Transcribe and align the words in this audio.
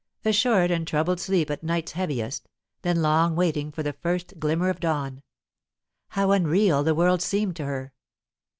A 0.25 0.33
short 0.33 0.71
and 0.71 0.87
troubled 0.87 1.19
sleep 1.19 1.51
at 1.51 1.61
night's 1.61 1.91
heaviest; 1.91 2.49
then 2.81 3.03
long 3.03 3.35
waiting 3.35 3.71
for 3.71 3.83
the 3.83 3.93
first 3.93 4.39
glimmer 4.39 4.69
of 4.71 4.79
dawn. 4.79 5.21
How 6.07 6.31
unreal 6.31 6.81
the 6.81 6.95
world 6.95 7.21
seemed 7.21 7.55
to 7.57 7.65
her! 7.65 7.93